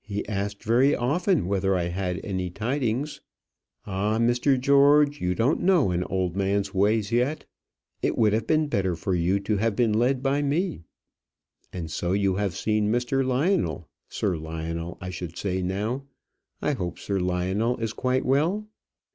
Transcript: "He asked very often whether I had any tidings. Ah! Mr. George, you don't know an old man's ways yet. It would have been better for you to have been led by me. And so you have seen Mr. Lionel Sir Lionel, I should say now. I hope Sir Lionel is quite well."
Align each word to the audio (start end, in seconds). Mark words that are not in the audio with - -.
"He 0.00 0.26
asked 0.26 0.64
very 0.64 0.94
often 0.96 1.46
whether 1.46 1.76
I 1.76 1.88
had 1.88 2.24
any 2.24 2.48
tidings. 2.48 3.20
Ah! 3.86 4.16
Mr. 4.16 4.58
George, 4.58 5.20
you 5.20 5.34
don't 5.34 5.60
know 5.60 5.90
an 5.90 6.02
old 6.04 6.34
man's 6.34 6.72
ways 6.72 7.12
yet. 7.12 7.44
It 8.00 8.16
would 8.16 8.32
have 8.32 8.46
been 8.46 8.68
better 8.68 8.96
for 8.96 9.14
you 9.14 9.38
to 9.40 9.58
have 9.58 9.76
been 9.76 9.92
led 9.92 10.22
by 10.22 10.40
me. 10.40 10.84
And 11.74 11.90
so 11.90 12.12
you 12.12 12.36
have 12.36 12.56
seen 12.56 12.90
Mr. 12.90 13.22
Lionel 13.22 13.86
Sir 14.08 14.38
Lionel, 14.38 14.96
I 15.02 15.10
should 15.10 15.36
say 15.36 15.60
now. 15.60 16.04
I 16.62 16.72
hope 16.72 16.98
Sir 16.98 17.20
Lionel 17.20 17.76
is 17.76 17.92
quite 17.92 18.24
well." 18.24 18.66